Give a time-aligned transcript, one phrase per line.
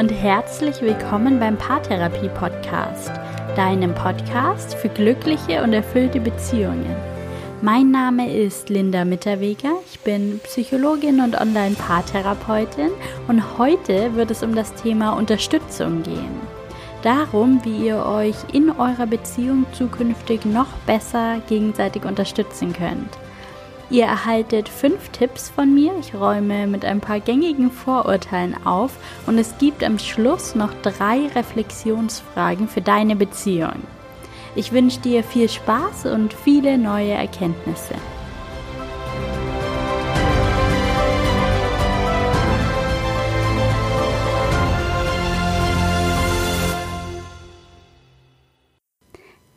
[0.00, 3.12] und herzlich willkommen beim Paartherapie Podcast,
[3.54, 6.96] deinem Podcast für glückliche und erfüllte Beziehungen.
[7.60, 12.88] Mein Name ist Linda Mitterweger, ich bin Psychologin und Online-Paartherapeutin
[13.28, 16.40] und heute wird es um das Thema Unterstützung gehen.
[17.02, 23.19] Darum, wie ihr euch in eurer Beziehung zukünftig noch besser gegenseitig unterstützen könnt.
[23.90, 25.92] Ihr erhaltet fünf Tipps von mir.
[25.98, 28.92] Ich räume mit ein paar gängigen Vorurteilen auf
[29.26, 33.82] und es gibt am Schluss noch drei Reflexionsfragen für deine Beziehung.
[34.54, 37.94] Ich wünsche dir viel Spaß und viele neue Erkenntnisse.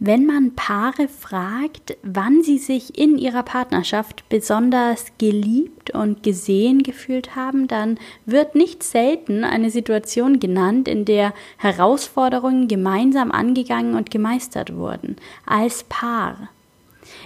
[0.06, 7.38] Wenn man Paare fragt, wann sie sich in ihrer Partnerschaft besonders geliebt und gesehen gefühlt
[7.38, 14.76] haben, dann wird nicht selten eine Situation genannt, in der Herausforderungen gemeinsam angegangen und gemeistert
[14.76, 16.50] wurden, als Paar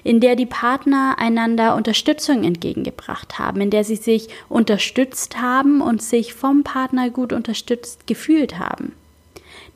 [0.04, 6.04] in der die Partner einander Unterstützung entgegengebracht haben, in der sie sich unterstützt haben und
[6.04, 8.94] sich vom Partner gut unterstützt gefühlt haben.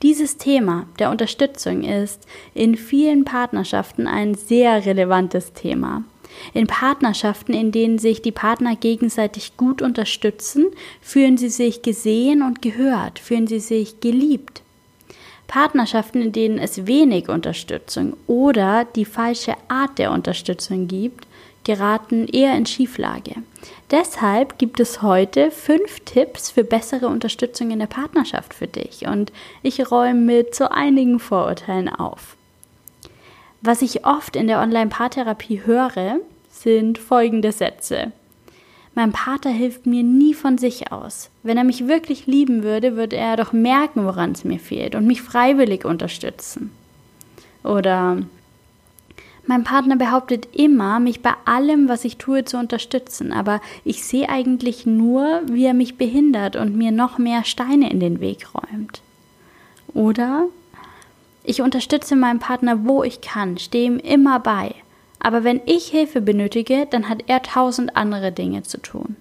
[0.02, 6.04] Dieses Thema der Unterstützung ist in vielen Partnerschaften ein sehr relevantes Thema.
[6.54, 10.68] In Partnerschaften, in denen sich die Partner gegenseitig gut unterstützen,
[11.02, 14.64] fühlen sie sich gesehen und gehört, fühlen sie sich geliebt.
[15.48, 21.28] Partnerschaften, in denen es wenig Unterstützung oder die falsche Art der Unterstützung gibt,
[21.64, 23.36] geraten eher in Schieflage.
[23.92, 29.32] Deshalb gibt es heute fünf Tipps für bessere Unterstützung in der Partnerschaft für dich und
[29.62, 32.36] ich räume mit so einigen Vorurteilen auf.
[33.62, 36.18] Was ich oft in der Online-Paartherapie höre,
[36.50, 38.12] sind folgende Sätze.
[38.94, 41.30] Mein Pater hilft mir nie von sich aus.
[41.44, 45.06] Wenn er mich wirklich lieben würde, würde er doch merken, woran es mir fehlt und
[45.06, 46.72] mich freiwillig unterstützen.
[47.64, 48.18] Oder
[49.48, 54.30] mein Partner behauptet immer, mich bei allem, was ich tue, zu unterstützen, aber ich sehe
[54.30, 59.02] eigentlich nur, wie er mich behindert und mir noch mehr Steine in den Weg räumt.
[59.94, 60.48] Oder
[61.44, 64.76] ich unterstütze meinen Partner, wo ich kann, stehe ihm immer bei.
[65.20, 69.16] Aber wenn ich Hilfe benötige, dann hat er tausend andere Dinge zu tun.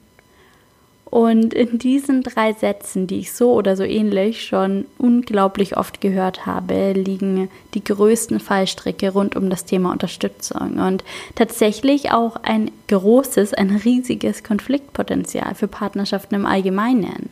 [1.10, 6.46] Und in diesen drei Sätzen, die ich so oder so ähnlich schon unglaublich oft gehört
[6.46, 11.02] habe, liegen die größten Fallstricke rund um das Thema Unterstützung und
[11.34, 17.28] tatsächlich auch ein großes, ein riesiges Konfliktpotenzial für Partnerschaften im Allgemeinen.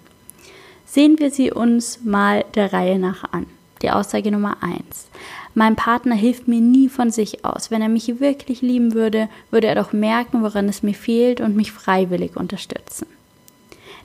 [0.84, 3.46] Sehen wir sie uns mal der Reihe nach an.
[3.82, 5.06] Die Aussage Nummer eins:
[5.54, 7.70] Mein Partner hilft mir nie von sich aus.
[7.70, 11.54] Wenn er mich wirklich lieben würde, würde er doch merken, woran es mir fehlt und
[11.54, 13.06] mich freiwillig unterstützen.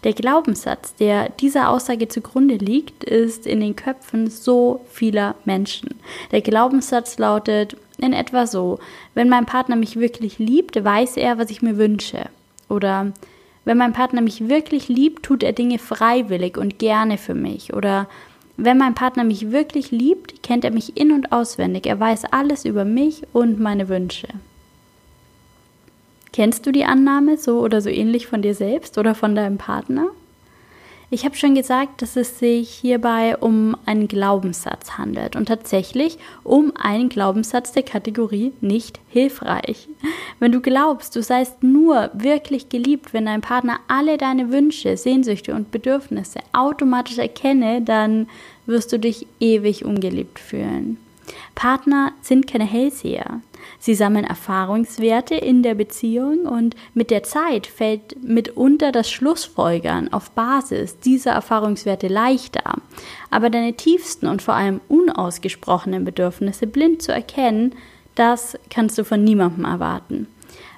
[0.03, 5.95] Der Glaubenssatz, der dieser Aussage zugrunde liegt, ist in den Köpfen so vieler Menschen.
[6.31, 8.79] Der Glaubenssatz lautet in etwa so,
[9.13, 12.29] wenn mein Partner mich wirklich liebt, weiß er, was ich mir wünsche.
[12.67, 13.13] Oder
[13.63, 17.73] wenn mein Partner mich wirklich liebt, tut er Dinge freiwillig und gerne für mich.
[17.73, 18.09] Oder
[18.57, 21.85] wenn mein Partner mich wirklich liebt, kennt er mich in und auswendig.
[21.85, 24.27] Er weiß alles über mich und meine Wünsche.
[26.33, 30.07] Kennst du die Annahme so oder so ähnlich von dir selbst oder von deinem Partner?
[31.11, 36.73] Ich habe schon gesagt, dass es sich hierbei um einen Glaubenssatz handelt und tatsächlich um
[36.75, 39.87] einen Glaubenssatz der Kategorie nicht hilfreich.
[40.39, 45.53] Wenn du glaubst, du seist nur wirklich geliebt, wenn dein Partner alle deine Wünsche, Sehnsüchte
[45.53, 48.27] und Bedürfnisse automatisch erkenne, dann
[48.65, 50.97] wirst du dich ewig ungeliebt fühlen.
[51.53, 53.41] Partner sind keine Hellseher.
[53.79, 60.31] Sie sammeln Erfahrungswerte in der Beziehung und mit der Zeit fällt mitunter das Schlussfolgern auf
[60.31, 62.75] Basis dieser Erfahrungswerte leichter.
[63.29, 67.75] Aber deine tiefsten und vor allem unausgesprochenen Bedürfnisse blind zu erkennen,
[68.15, 70.27] das kannst du von niemandem erwarten.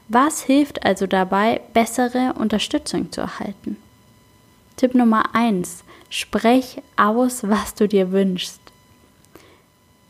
[0.08, 3.78] Was hilft also dabei, bessere Unterstützung zu erhalten?
[4.78, 8.65] Tipp Nummer eins: Sprech aus, was du dir wünschst.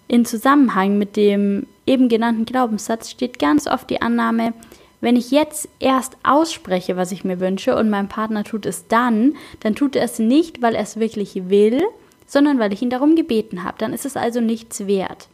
[0.07, 4.53] In Zusammenhang mit dem eben genannten Glaubenssatz steht ganz oft die Annahme,
[5.01, 9.35] wenn ich jetzt erst ausspreche, was ich mir wünsche und mein Partner tut es dann,
[9.59, 11.81] dann tut er es nicht, weil er es wirklich will,
[12.25, 13.77] sondern weil ich ihn darum gebeten habe.
[13.77, 15.27] Dann ist es also nichts wert.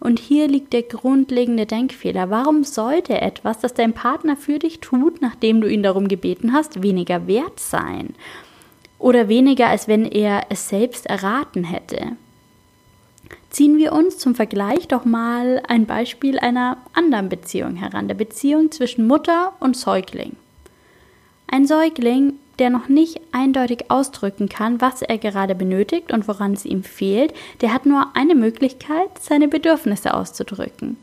[0.00, 2.30] Und hier liegt der grundlegende Denkfehler.
[2.30, 6.82] Warum sollte etwas, das dein Partner für dich tut, nachdem du ihn darum gebeten hast,
[6.82, 8.14] weniger wert sein?
[9.00, 12.12] Oder weniger, als wenn er es selbst erraten hätte?
[13.58, 18.70] Ziehen wir uns zum Vergleich doch mal ein Beispiel einer anderen Beziehung heran, der Beziehung
[18.70, 20.36] zwischen Mutter und Säugling.
[21.48, 26.64] Ein Säugling der noch nicht eindeutig ausdrücken kann, was er gerade benötigt und woran es
[26.64, 30.96] ihm fehlt, der hat nur eine Möglichkeit, seine Bedürfnisse auszudrücken.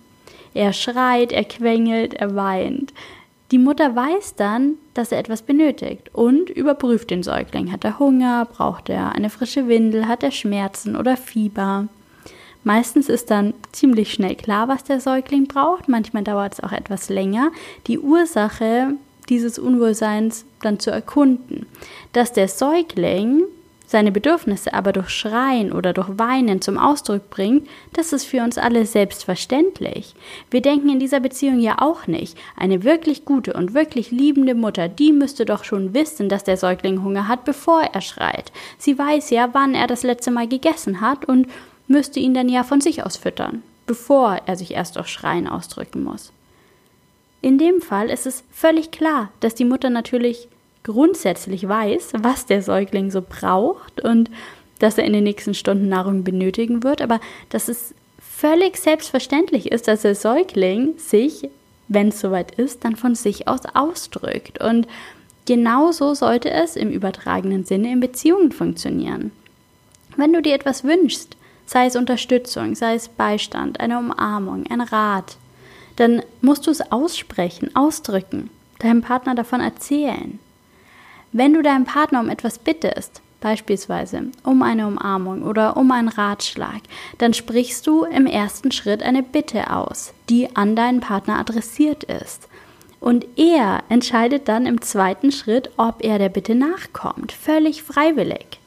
[0.53, 2.93] Er schreit, er quengelt, er weint.
[3.51, 7.73] Die Mutter weiß dann, dass er etwas benötigt und überprüft den Säugling.
[7.73, 8.45] Hat er Hunger?
[8.45, 10.07] Braucht er eine frische Windel?
[10.07, 11.89] Hat er Schmerzen oder Fieber?
[12.65, 15.87] Meistens ist dann ziemlich schnell klar, was der Säugling braucht.
[15.87, 17.51] Manchmal dauert es auch etwas länger.
[17.85, 18.95] Die Ursache
[19.29, 21.67] dieses Unwohlseins dann zu erkunden.
[22.13, 23.43] Dass der Säugling
[23.85, 28.57] seine Bedürfnisse aber durch Schreien oder durch Weinen zum Ausdruck bringt, das ist für uns
[28.57, 30.15] alle selbstverständlich.
[30.49, 34.89] Wir denken in dieser Beziehung ja auch nicht, eine wirklich gute und wirklich liebende Mutter,
[34.89, 38.51] die müsste doch schon wissen, dass der Säugling Hunger hat, bevor er schreit.
[38.79, 41.47] Sie weiß ja, wann er das letzte Mal gegessen hat und
[41.87, 46.03] müsste ihn dann ja von sich aus füttern, bevor er sich erst durch Schreien ausdrücken
[46.03, 46.31] muss.
[47.41, 50.47] In dem Fall ist es völlig klar, dass die Mutter natürlich
[50.83, 54.29] grundsätzlich weiß, was der Säugling so braucht und
[54.79, 59.87] dass er in den nächsten Stunden Nahrung benötigen wird, aber dass es völlig selbstverständlich ist,
[59.87, 61.49] dass der Säugling sich,
[61.87, 64.61] wenn es soweit ist, dann von sich aus ausdrückt.
[64.61, 64.87] Und
[65.45, 69.31] genauso sollte es im übertragenen Sinne in Beziehungen funktionieren.
[70.17, 75.37] Wenn du dir etwas wünschst, sei es Unterstützung, sei es Beistand, eine Umarmung, ein Rat,
[75.95, 80.39] dann musst du es aussprechen, ausdrücken, deinem Partner davon erzählen.
[81.31, 86.81] Wenn du deinem Partner um etwas bittest, beispielsweise um eine Umarmung oder um einen Ratschlag,
[87.17, 92.47] dann sprichst du im ersten Schritt eine Bitte aus, die an deinen Partner adressiert ist.
[92.99, 98.59] Und er entscheidet dann im zweiten Schritt, ob er der Bitte nachkommt, völlig freiwillig.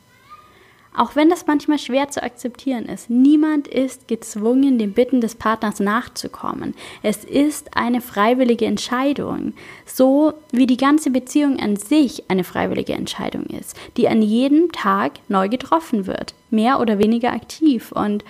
[0.97, 5.81] Auch wenn das manchmal schwer zu akzeptieren ist, niemand ist gezwungen, den Bitten des Partners
[5.81, 6.75] nachzukommen.
[7.03, 9.53] Es ist eine freiwillige Entscheidung,
[9.87, 15.13] so wie die ganze Beziehung an sich eine freiwillige Entscheidung ist, die an jedem Tag
[15.29, 17.93] neu getroffen wird, mehr oder weniger aktiv.
[17.93, 18.25] Und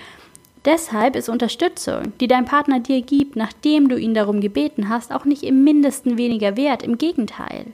[0.64, 5.24] deshalb ist Unterstützung, die dein Partner dir gibt, nachdem du ihn darum gebeten hast, auch
[5.24, 7.66] nicht im mindesten weniger wert, im Gegenteil.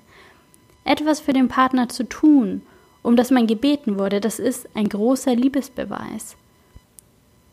[0.85, 2.63] Etwas für den Partner zu tun,
[3.05, 6.37] um das man gebeten wurde, das ist ein großer Liebesbeweis.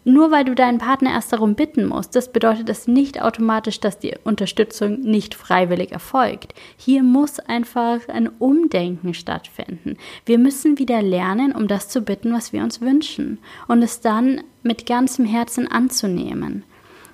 [0.04, 4.00] Nur weil du deinen Partner erst darum bitten musst, das bedeutet das nicht automatisch, dass
[4.00, 6.56] die Unterstützung nicht freiwillig erfolgt.
[6.76, 9.98] Hier muss einfach ein Umdenken stattfinden.
[10.26, 13.38] Wir müssen wieder lernen, um das zu bitten, was wir uns wünschen
[13.68, 16.64] und es dann mit ganzem Herzen anzunehmen.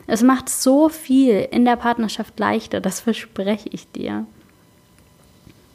[0.06, 4.26] Es macht so viel in der Partnerschaft leichter, das verspreche ich dir.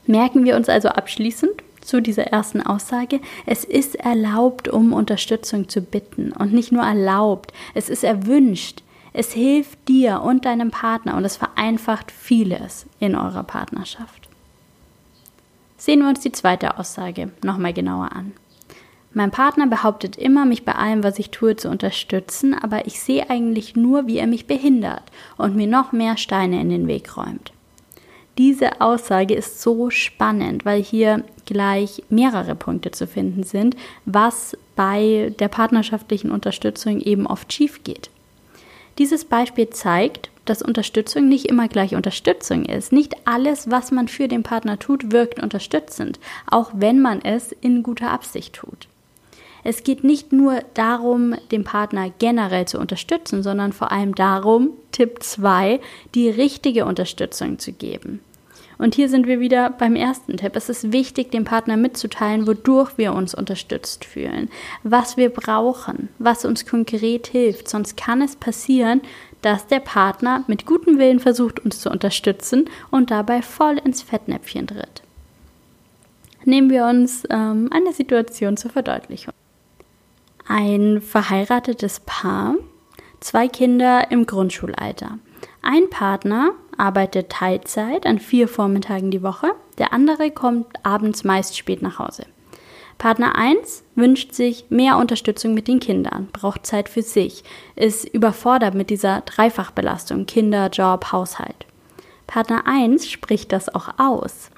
[0.06, 3.20] Merken wir uns also abschließend, zu dieser ersten Aussage.
[3.46, 6.32] Es ist erlaubt, um Unterstützung zu bitten.
[6.32, 8.82] Und nicht nur erlaubt, es ist erwünscht.
[9.12, 14.28] Es hilft dir und deinem Partner und es vereinfacht vieles in eurer Partnerschaft.
[15.76, 18.32] Sehen wir uns die zweite Aussage nochmal genauer an.
[19.14, 23.28] Mein Partner behauptet immer, mich bei allem, was ich tue, zu unterstützen, aber ich sehe
[23.28, 25.02] eigentlich nur, wie er mich behindert
[25.36, 27.52] und mir noch mehr Steine in den Weg räumt.
[28.38, 33.76] Diese Aussage ist so spannend, weil hier gleich mehrere Punkte zu finden sind,
[34.06, 38.08] was bei der partnerschaftlichen Unterstützung eben oft schief geht.
[38.98, 42.92] Dieses Beispiel zeigt, dass Unterstützung nicht immer gleich Unterstützung ist.
[42.92, 46.18] Nicht alles, was man für den Partner tut, wirkt unterstützend,
[46.50, 48.88] auch wenn man es in guter Absicht tut.
[49.64, 55.22] Es geht nicht nur darum, den Partner generell zu unterstützen, sondern vor allem darum, Tipp
[55.22, 55.80] 2,
[56.14, 58.20] die richtige Unterstützung zu geben.
[58.78, 60.56] Und hier sind wir wieder beim ersten Tipp.
[60.56, 64.50] Es ist wichtig, dem Partner mitzuteilen, wodurch wir uns unterstützt fühlen,
[64.82, 67.68] was wir brauchen, was uns konkret hilft.
[67.68, 69.00] Sonst kann es passieren,
[69.40, 74.66] dass der Partner mit gutem Willen versucht, uns zu unterstützen und dabei voll ins Fettnäpfchen
[74.66, 75.02] tritt.
[76.44, 79.32] Nehmen wir uns ähm, eine Situation zur Verdeutlichung.
[80.46, 82.54] Ein verheiratetes Paar,
[83.20, 85.18] zwei Kinder im Grundschulalter.
[85.62, 91.82] Ein Partner arbeitet Teilzeit an vier Vormittagen die Woche, der andere kommt abends meist spät
[91.82, 92.26] nach Hause.
[92.98, 97.42] Partner 1 wünscht sich mehr Unterstützung mit den Kindern, braucht Zeit für sich,
[97.74, 101.66] ist überfordert mit dieser Dreifachbelastung Kinder, Job, Haushalt.
[102.26, 104.50] Partner 1 spricht das auch aus,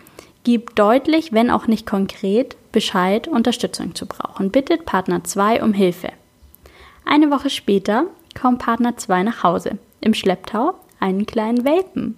[0.43, 6.09] gibt deutlich, wenn auch nicht konkret, Bescheid, Unterstützung zu brauchen, bittet Partner 2 um Hilfe.
[7.05, 8.07] Eine Woche später
[8.39, 12.17] kommt Partner 2 nach Hause, im Schlepptau einen kleinen Welpen.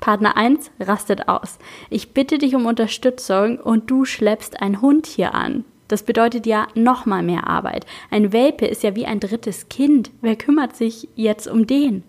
[0.00, 1.58] Partner 1 rastet aus.
[1.90, 5.66] Ich bitte dich um Unterstützung und du schleppst einen Hund hier an.
[5.86, 7.84] Das bedeutet ja nochmal mehr Arbeit.
[8.10, 10.10] Ein Welpe ist ja wie ein drittes Kind.
[10.22, 12.04] Wer kümmert sich jetzt um den?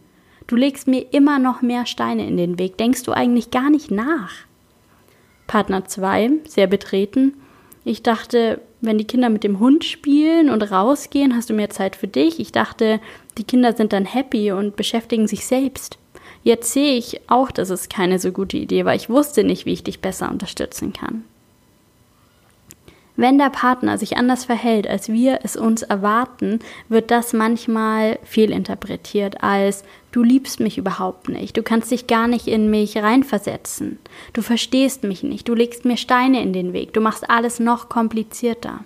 [0.48, 2.78] Du legst mir immer noch mehr Steine in den Weg.
[2.78, 4.32] Denkst du eigentlich gar nicht nach?
[5.48, 7.34] Partner 2, sehr betreten.
[7.84, 11.96] Ich dachte, wenn die Kinder mit dem Hund spielen und rausgehen, hast du mehr Zeit
[11.96, 12.40] für dich.
[12.40, 13.00] Ich dachte,
[13.38, 15.98] die Kinder sind dann happy und beschäftigen sich selbst.
[16.44, 18.96] Jetzt sehe ich auch, dass es keine so gute Idee war.
[18.96, 21.24] Ich wusste nicht, wie ich dich besser unterstützen kann.
[23.16, 26.60] Wenn der Partner sich anders verhält, als wir es uns erwarten,
[26.90, 32.48] wird das manchmal fehlinterpretiert als du liebst mich überhaupt nicht, du kannst dich gar nicht
[32.48, 34.00] in mich reinversetzen,
[34.34, 37.90] du verstehst mich nicht, du legst mir Steine in den Weg, du machst alles noch
[37.90, 38.82] komplizierter.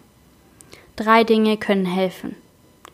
[0.96, 2.36] Drei Dinge können helfen.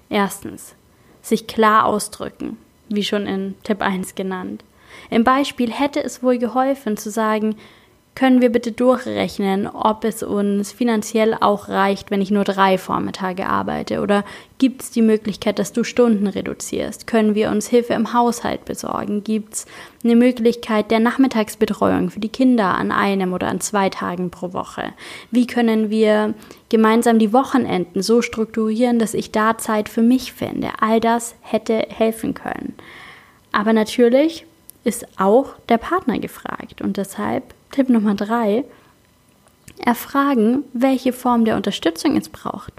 [0.09, 0.75] Erstens,
[1.21, 2.57] sich klar ausdrücken,
[2.89, 4.63] wie schon in Tipp 1 genannt.
[5.09, 7.55] Im Beispiel hätte es wohl geholfen zu sagen,
[8.13, 13.47] können wir bitte durchrechnen, ob es uns finanziell auch reicht, wenn ich nur drei Vormittage
[13.47, 14.01] arbeite?
[14.01, 14.25] Oder
[14.57, 17.07] gibt es die Möglichkeit, dass du Stunden reduzierst?
[17.07, 19.23] Können wir uns Hilfe im Haushalt besorgen?
[19.23, 19.65] Gibt es
[20.03, 24.93] eine Möglichkeit der Nachmittagsbetreuung für die Kinder an einem oder an zwei Tagen pro Woche?
[25.31, 26.33] Wie können wir
[26.69, 30.69] gemeinsam die Wochenenden so strukturieren, dass ich da Zeit für mich finde?
[30.81, 32.75] All das hätte helfen können.
[33.53, 34.45] Aber natürlich
[34.83, 38.65] ist auch der Partner gefragt und deshalb Tipp Nummer drei,
[39.83, 42.73] erfragen, welche Form der Unterstützung es braucht.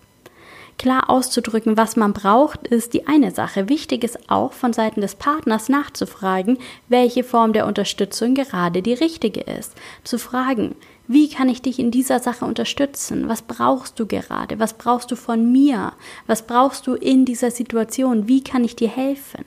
[0.79, 3.69] Klar auszudrücken, was man braucht, ist die eine Sache.
[3.69, 6.59] Wichtig ist auch von Seiten des Partners nachzufragen,
[6.89, 9.75] welche Form der Unterstützung gerade die richtige ist.
[10.03, 10.75] Zu fragen,
[11.07, 13.29] wie kann ich dich in dieser Sache unterstützen?
[13.29, 14.59] Was brauchst du gerade?
[14.59, 15.93] Was brauchst du von mir?
[16.27, 18.29] Was brauchst du in dieser Situation?
[18.29, 19.45] Wie kann ich dir helfen?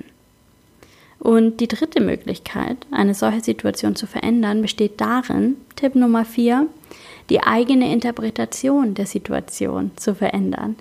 [1.26, 6.68] Und die dritte Möglichkeit, eine solche Situation zu verändern, besteht darin, Tipp Nummer vier,
[7.32, 10.76] die eigene Interpretation der Situation zu verändern.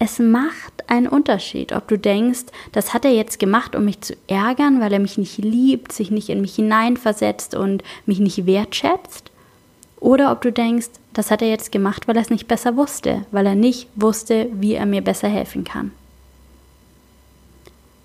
[0.00, 4.16] Es macht einen Unterschied, ob du denkst, das hat er jetzt gemacht, um mich zu
[4.26, 9.30] ärgern, weil er mich nicht liebt, sich nicht in mich hineinversetzt und mich nicht wertschätzt,
[10.00, 13.24] oder ob du denkst, das hat er jetzt gemacht, weil er es nicht besser wusste,
[13.30, 15.92] weil er nicht wusste, wie er mir besser helfen kann.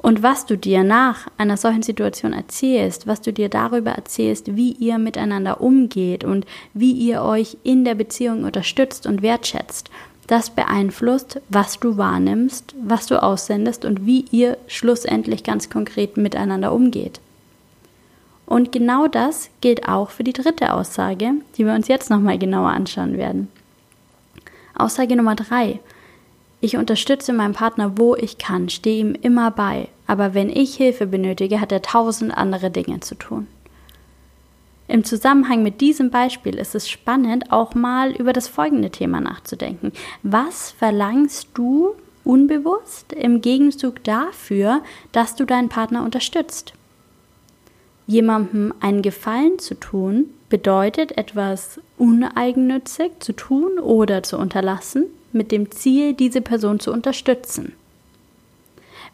[0.05, 4.73] Und was du dir nach einer solchen Situation erzählst, was du dir darüber erzählst, wie
[4.73, 6.45] ihr miteinander umgeht und
[6.75, 9.89] wie ihr euch in der Beziehung unterstützt und wertschätzt,
[10.27, 16.71] das beeinflusst, was du wahrnimmst, was du aussendest und wie ihr schlussendlich ganz konkret miteinander
[16.71, 17.19] umgeht.
[18.45, 22.69] Und genau das gilt auch für die dritte Aussage, die wir uns jetzt nochmal genauer
[22.69, 23.47] anschauen werden.
[24.75, 25.79] Aussage Nummer drei.
[26.61, 31.07] Ich unterstütze meinen Partner, wo ich kann, stehe ihm immer bei, aber wenn ich Hilfe
[31.07, 33.47] benötige, hat er tausend andere Dinge zu tun.
[34.87, 39.91] Im Zusammenhang mit diesem Beispiel ist es spannend, auch mal über das folgende Thema nachzudenken.
[40.21, 44.81] Was verlangst du unbewusst im Gegenzug dafür,
[45.11, 46.73] dass du deinen Partner unterstützt?
[48.05, 55.71] Jemandem einen Gefallen zu tun bedeutet etwas uneigennützig zu tun oder zu unterlassen mit dem
[55.71, 57.73] Ziel, diese Person zu unterstützen.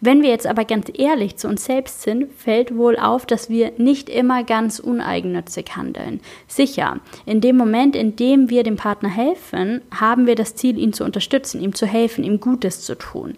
[0.03, 3.73] Wenn wir jetzt aber ganz ehrlich zu uns selbst sind, fällt wohl auf, dass wir
[3.77, 6.21] nicht immer ganz uneigennützig handeln.
[6.47, 10.91] Sicher, in dem Moment, in dem wir dem Partner helfen, haben wir das Ziel, ihn
[10.91, 13.35] zu unterstützen, ihm zu helfen, ihm Gutes zu tun.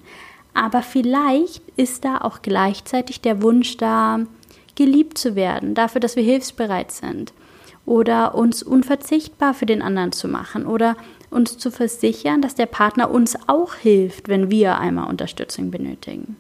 [0.54, 4.22] Aber vielleicht ist da auch gleichzeitig der Wunsch da,
[4.76, 7.34] geliebt zu werden, dafür, dass wir hilfsbereit sind
[7.86, 10.96] oder uns unverzichtbar für den anderen zu machen oder
[11.30, 16.38] uns zu versichern, dass der Partner uns auch hilft, wenn wir einmal Unterstützung benötigen.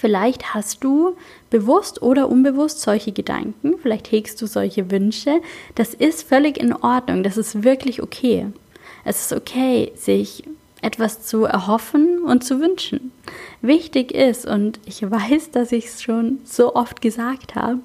[0.00, 1.14] Vielleicht hast du
[1.50, 5.42] bewusst oder unbewusst solche Gedanken, vielleicht hegst du solche Wünsche.
[5.74, 8.46] Das ist völlig in Ordnung, das ist wirklich okay.
[9.04, 10.44] Es ist okay, sich
[10.80, 13.12] etwas zu erhoffen und zu wünschen.
[13.60, 17.80] Wichtig ist, und ich weiß, dass ich es schon so oft gesagt habe,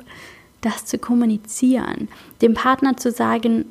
[0.62, 2.08] das zu kommunizieren,
[2.42, 3.66] dem Partner zu sagen,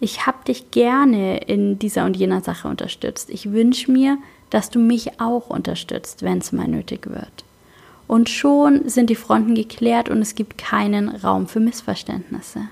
[0.00, 3.30] ich habe dich gerne in dieser und jener Sache unterstützt.
[3.30, 4.18] Ich wünsche mir,
[4.50, 7.44] dass du mich auch unterstützt, wenn es mal nötig wird.
[8.08, 12.62] Und schon sind die Fronten geklärt und es gibt keinen Raum für Missverständnisse.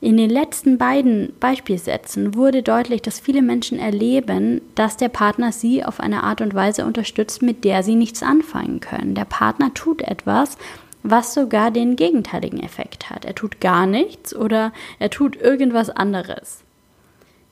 [0.00, 5.84] In den letzten beiden Beispielsätzen wurde deutlich, dass viele Menschen erleben, dass der Partner sie
[5.84, 9.14] auf eine Art und Weise unterstützt, mit der sie nichts anfangen können.
[9.14, 10.56] Der Partner tut etwas,
[11.02, 13.24] was sogar den gegenteiligen Effekt hat.
[13.24, 16.62] Er tut gar nichts oder er tut irgendwas anderes.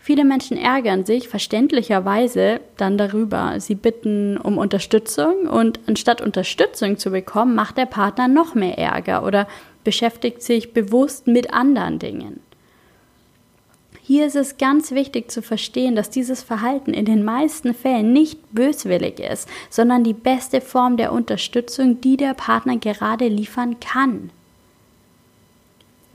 [0.07, 3.59] Viele Menschen ärgern sich verständlicherweise dann darüber.
[3.59, 9.25] Sie bitten um Unterstützung und anstatt Unterstützung zu bekommen, macht der Partner noch mehr Ärger
[9.25, 9.49] oder
[9.83, 12.39] beschäftigt sich bewusst mit anderen Dingen.
[14.01, 18.39] Hier ist es ganz wichtig zu verstehen, dass dieses Verhalten in den meisten Fällen nicht
[18.53, 24.31] böswillig ist, sondern die beste Form der Unterstützung, die der Partner gerade liefern kann.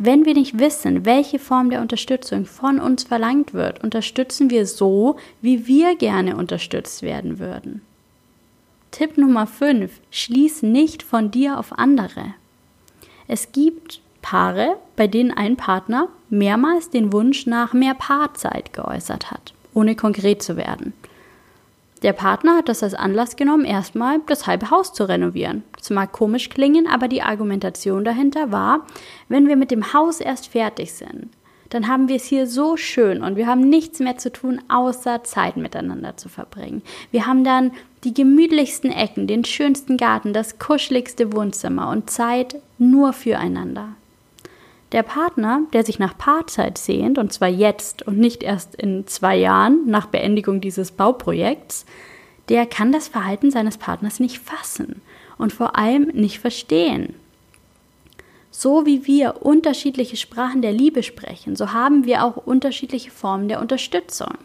[0.03, 5.17] Wenn wir nicht wissen, welche Form der Unterstützung von uns verlangt wird, unterstützen wir so,
[5.43, 7.83] wie wir gerne unterstützt werden würden.
[8.89, 9.91] Tipp Nummer 5.
[10.09, 12.33] Schließ nicht von dir auf andere.
[13.27, 19.53] Es gibt Paare, bei denen ein Partner mehrmals den Wunsch nach mehr Paarzeit geäußert hat,
[19.75, 20.93] ohne konkret zu werden.
[22.01, 25.63] Der Partner hat das als Anlass genommen, erstmal das halbe Haus zu renovieren.
[25.77, 28.87] Das mag komisch klingen, aber die Argumentation dahinter war,
[29.29, 31.29] wenn wir mit dem Haus erst fertig sind,
[31.69, 35.23] dann haben wir es hier so schön und wir haben nichts mehr zu tun, außer
[35.23, 36.81] Zeit miteinander zu verbringen.
[37.11, 37.71] Wir haben dann
[38.03, 43.95] die gemütlichsten Ecken, den schönsten Garten, das kuscheligste Wohnzimmer und Zeit nur füreinander.
[44.91, 49.37] Der Partner, der sich nach Paarzeit sehnt, und zwar jetzt und nicht erst in zwei
[49.37, 51.85] Jahren nach Beendigung dieses Bauprojekts,
[52.49, 55.01] der kann das Verhalten seines Partners nicht fassen
[55.37, 57.15] und vor allem nicht verstehen.
[58.53, 63.61] So wie wir unterschiedliche Sprachen der Liebe sprechen, so haben wir auch unterschiedliche Formen der
[63.61, 64.35] Unterstützung.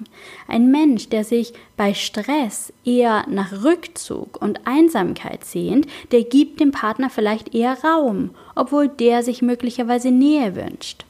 [0.47, 6.71] Ein Mensch, der sich bei Stress eher nach Rückzug und Einsamkeit sehnt, der gibt dem
[6.71, 11.05] Partner vielleicht eher Raum, obwohl der sich möglicherweise Nähe wünscht.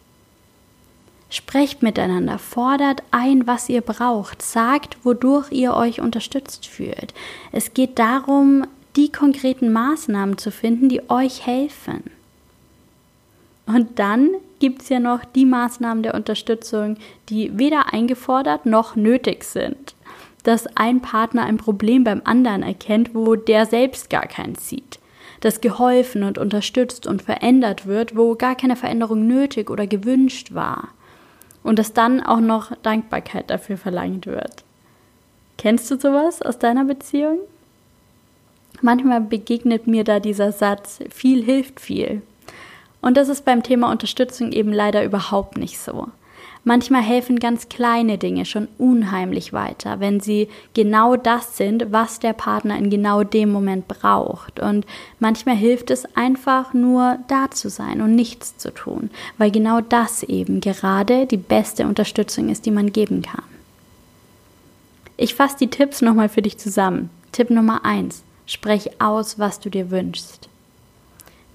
[1.28, 7.12] Sprecht miteinander, fordert ein, was ihr braucht, sagt, wodurch ihr euch unterstützt fühlt.
[7.52, 12.15] Es geht darum, die konkreten Maßnahmen zu finden, die euch helfen.
[13.66, 14.30] Und dann
[14.61, 16.96] gibt es ja noch die Maßnahmen der Unterstützung,
[17.28, 19.94] die weder eingefordert noch nötig sind.
[20.44, 25.00] Dass ein Partner ein Problem beim anderen erkennt, wo der selbst gar keins sieht.
[25.40, 30.88] Dass geholfen und unterstützt und verändert wird, wo gar keine Veränderung nötig oder gewünscht war.
[31.64, 34.64] Und dass dann auch noch Dankbarkeit dafür verlangt wird.
[35.58, 37.38] Kennst du sowas aus deiner Beziehung?
[38.82, 42.23] Manchmal begegnet mir da dieser Satz, viel hilft viel.
[43.06, 46.08] Und das ist beim Thema Unterstützung eben leider überhaupt nicht so.
[46.64, 52.32] Manchmal helfen ganz kleine Dinge schon unheimlich weiter, wenn sie genau das sind, was der
[52.32, 54.58] Partner in genau dem Moment braucht.
[54.58, 54.86] Und
[55.21, 60.25] manchmal hilft es einfach nur da zu sein und nichts zu tun, weil genau das
[60.25, 63.45] eben gerade die beste Unterstützung ist, die man geben kann.
[65.16, 67.10] Ich fasse die Tipps nochmal für dich zusammen.
[67.30, 70.49] Tipp Nummer eins: Sprech aus, was du dir wünschst.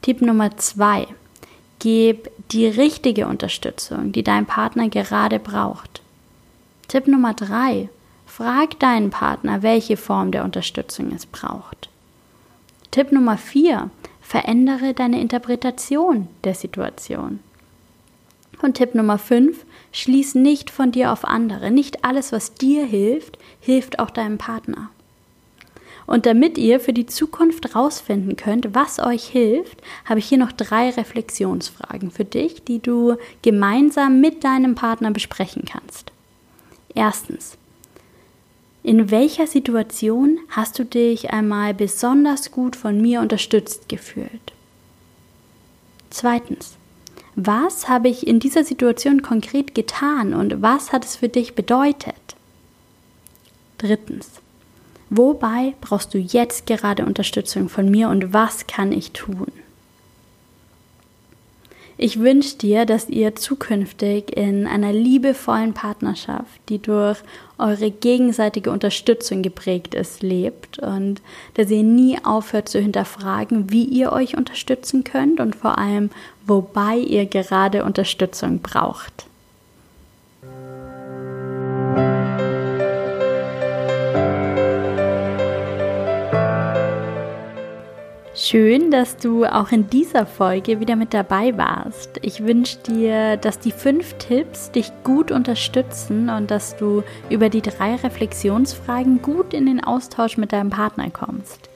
[0.02, 1.10] Tipp Nummer zwei:
[1.84, 6.04] Gib die richtige Unterstützung, die dein Partner gerade braucht.
[6.88, 7.90] Tipp Nummer drei:
[8.28, 11.90] Frag deinen Partner, welche Form der Unterstützung es braucht.
[12.92, 13.90] Tipp Nummer vier:
[14.22, 17.40] Verändere deine Interpretation der Situation.
[18.62, 21.72] Und Tipp Nummer fünf: Schließ nicht von dir auf andere.
[21.72, 24.92] Nicht alles, was dir hilft, hilft auch deinem Partner.
[26.12, 30.52] Und damit ihr für die Zukunft rausfinden könnt, was euch hilft, habe ich hier noch
[30.52, 36.12] drei Reflexionsfragen für dich, die du gemeinsam mit deinem Partner besprechen kannst.
[36.94, 37.58] Erstens.
[38.84, 44.52] In welcher Situation hast du dich einmal besonders gut von mir unterstützt gefühlt?
[46.10, 46.76] Zweitens.
[47.36, 52.36] Was habe ich in dieser Situation konkret getan und was hat es für dich bedeutet?
[53.78, 54.42] Drittens.
[55.14, 59.52] Wobei brauchst du jetzt gerade Unterstützung von mir und was kann ich tun?
[61.98, 67.20] Ich wünsche dir, dass ihr zukünftig in einer liebevollen Partnerschaft, die durch
[67.58, 71.22] eure gegenseitige Unterstützung geprägt ist, lebt und
[71.56, 76.10] dass ihr nie aufhört zu hinterfragen, wie ihr euch unterstützen könnt und vor allem,
[76.48, 79.26] wobei ihr gerade Unterstützung braucht.
[88.52, 92.20] Schön, dass du auch in dieser Folge wieder mit dabei warst.
[92.22, 97.62] Ich wünsche dir, dass die fünf Tipps dich gut unterstützen und dass du über die
[97.62, 101.70] drei Reflexionsfragen gut in den Austausch mit deinem Partner kommst.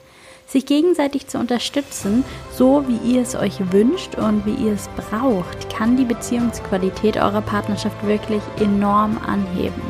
[0.46, 5.74] Sich gegenseitig zu unterstützen, so wie ihr es euch wünscht und wie ihr es braucht,
[5.74, 9.80] kann die Beziehungsqualität eurer Partnerschaft wirklich enorm anheben.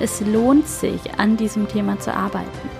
[0.00, 2.75] Es lohnt sich, an diesem Thema zu arbeiten.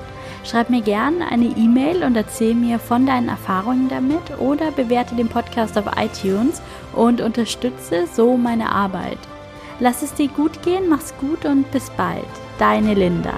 [0.48, 5.28] Schreib mir gerne eine E-Mail und erzähl mir von deinen Erfahrungen damit oder bewerte den
[5.28, 6.62] Podcast auf iTunes
[6.94, 9.18] und unterstütze so meine Arbeit.
[9.80, 12.24] Lass es dir gut gehen, mach's gut und bis bald.
[12.58, 13.34] Deine Linda.